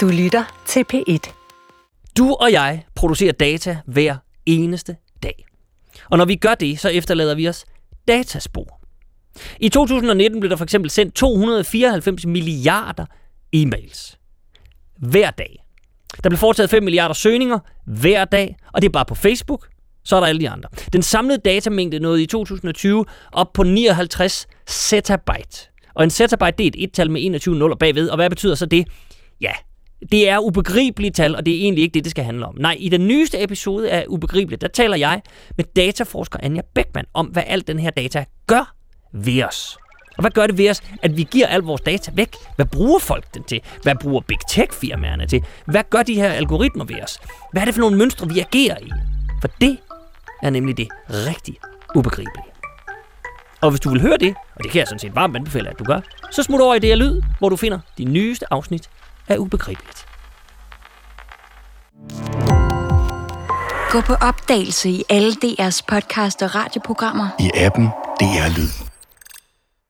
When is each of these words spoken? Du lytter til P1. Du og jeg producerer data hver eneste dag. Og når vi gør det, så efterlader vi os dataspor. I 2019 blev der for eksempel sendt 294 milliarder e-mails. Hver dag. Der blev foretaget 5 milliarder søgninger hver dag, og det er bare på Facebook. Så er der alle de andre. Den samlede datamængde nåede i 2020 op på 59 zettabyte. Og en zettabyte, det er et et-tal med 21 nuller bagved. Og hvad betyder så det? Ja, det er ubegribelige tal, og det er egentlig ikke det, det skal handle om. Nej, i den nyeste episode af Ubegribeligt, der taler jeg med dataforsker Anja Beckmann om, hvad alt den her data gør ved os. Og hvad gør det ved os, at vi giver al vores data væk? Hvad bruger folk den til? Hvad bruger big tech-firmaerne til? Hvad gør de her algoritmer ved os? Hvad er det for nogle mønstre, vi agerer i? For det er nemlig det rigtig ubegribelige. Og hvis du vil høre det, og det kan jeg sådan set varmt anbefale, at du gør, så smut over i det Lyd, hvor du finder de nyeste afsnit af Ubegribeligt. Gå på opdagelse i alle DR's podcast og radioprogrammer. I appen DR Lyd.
Du 0.00 0.08
lytter 0.08 0.62
til 0.66 0.84
P1. 0.94 1.32
Du 2.18 2.36
og 2.40 2.52
jeg 2.52 2.84
producerer 2.94 3.32
data 3.32 3.78
hver 3.86 4.16
eneste 4.46 4.96
dag. 5.22 5.46
Og 6.10 6.18
når 6.18 6.24
vi 6.24 6.36
gør 6.36 6.54
det, 6.54 6.80
så 6.80 6.88
efterlader 6.88 7.34
vi 7.34 7.48
os 7.48 7.64
dataspor. 8.08 8.80
I 9.60 9.68
2019 9.68 10.40
blev 10.40 10.50
der 10.50 10.56
for 10.56 10.64
eksempel 10.64 10.90
sendt 10.90 11.14
294 11.14 12.26
milliarder 12.26 13.06
e-mails. 13.56 14.18
Hver 14.98 15.30
dag. 15.30 15.64
Der 16.22 16.28
blev 16.28 16.38
foretaget 16.38 16.70
5 16.70 16.82
milliarder 16.82 17.14
søgninger 17.14 17.58
hver 17.86 18.24
dag, 18.24 18.56
og 18.72 18.82
det 18.82 18.88
er 18.88 18.92
bare 18.92 19.06
på 19.06 19.14
Facebook. 19.14 19.68
Så 20.04 20.16
er 20.16 20.20
der 20.20 20.26
alle 20.26 20.40
de 20.40 20.50
andre. 20.50 20.68
Den 20.92 21.02
samlede 21.02 21.38
datamængde 21.44 21.98
nåede 21.98 22.22
i 22.22 22.26
2020 22.26 23.04
op 23.32 23.52
på 23.52 23.62
59 23.62 24.46
zettabyte. 24.68 25.68
Og 25.94 26.04
en 26.04 26.10
zettabyte, 26.10 26.56
det 26.58 26.64
er 26.64 26.68
et 26.68 26.84
et-tal 26.84 27.10
med 27.10 27.24
21 27.24 27.56
nuller 27.56 27.76
bagved. 27.76 28.08
Og 28.08 28.16
hvad 28.16 28.30
betyder 28.30 28.54
så 28.54 28.66
det? 28.66 28.88
Ja, 29.40 29.52
det 30.12 30.28
er 30.28 30.38
ubegribelige 30.38 31.10
tal, 31.10 31.36
og 31.36 31.46
det 31.46 31.54
er 31.54 31.58
egentlig 31.58 31.82
ikke 31.82 31.94
det, 31.94 32.04
det 32.04 32.10
skal 32.10 32.24
handle 32.24 32.46
om. 32.46 32.56
Nej, 32.58 32.76
i 32.78 32.88
den 32.88 33.06
nyeste 33.06 33.42
episode 33.42 33.90
af 33.90 34.04
Ubegribeligt, 34.08 34.62
der 34.62 34.68
taler 34.68 34.96
jeg 34.96 35.22
med 35.56 35.64
dataforsker 35.76 36.38
Anja 36.42 36.62
Beckmann 36.74 37.06
om, 37.14 37.26
hvad 37.26 37.42
alt 37.46 37.66
den 37.66 37.78
her 37.78 37.90
data 37.90 38.24
gør 38.46 38.74
ved 39.12 39.42
os. 39.42 39.78
Og 40.16 40.22
hvad 40.22 40.30
gør 40.30 40.46
det 40.46 40.58
ved 40.58 40.70
os, 40.70 40.82
at 41.02 41.16
vi 41.16 41.28
giver 41.30 41.46
al 41.46 41.60
vores 41.60 41.80
data 41.80 42.10
væk? 42.14 42.36
Hvad 42.56 42.66
bruger 42.66 42.98
folk 42.98 43.34
den 43.34 43.44
til? 43.44 43.60
Hvad 43.82 43.94
bruger 44.00 44.20
big 44.20 44.38
tech-firmaerne 44.50 45.26
til? 45.26 45.44
Hvad 45.66 45.82
gør 45.90 46.02
de 46.02 46.14
her 46.14 46.28
algoritmer 46.28 46.84
ved 46.84 47.02
os? 47.02 47.20
Hvad 47.52 47.62
er 47.62 47.66
det 47.66 47.74
for 47.74 47.80
nogle 47.80 47.96
mønstre, 47.96 48.28
vi 48.28 48.40
agerer 48.40 48.76
i? 48.78 48.90
For 49.40 49.48
det 49.60 49.78
er 50.42 50.50
nemlig 50.50 50.76
det 50.76 50.88
rigtig 51.08 51.56
ubegribelige. 51.94 52.44
Og 53.60 53.70
hvis 53.70 53.80
du 53.80 53.90
vil 53.90 54.00
høre 54.00 54.16
det, 54.16 54.34
og 54.56 54.64
det 54.64 54.70
kan 54.70 54.78
jeg 54.78 54.86
sådan 54.86 54.98
set 54.98 55.14
varmt 55.14 55.36
anbefale, 55.36 55.68
at 55.68 55.78
du 55.78 55.84
gør, 55.84 56.00
så 56.30 56.42
smut 56.42 56.60
over 56.60 56.74
i 56.74 56.78
det 56.78 56.98
Lyd, 56.98 57.22
hvor 57.38 57.48
du 57.48 57.56
finder 57.56 57.78
de 57.98 58.04
nyeste 58.04 58.52
afsnit 58.52 58.90
af 59.30 59.36
Ubegribeligt. 59.38 60.06
Gå 63.90 64.00
på 64.00 64.14
opdagelse 64.14 64.90
i 64.90 65.04
alle 65.08 65.32
DR's 65.32 65.80
podcast 65.88 66.42
og 66.42 66.54
radioprogrammer. 66.54 67.28
I 67.38 67.50
appen 67.54 67.86
DR 68.20 68.58
Lyd. 68.58 68.89